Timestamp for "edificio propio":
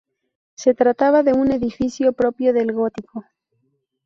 1.51-2.53